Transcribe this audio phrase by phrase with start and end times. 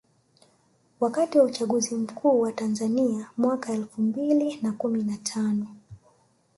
[0.99, 5.67] Wakati wa uchaguzi mkuu wa Tanzania mwaka elfu mbili na kumi na tano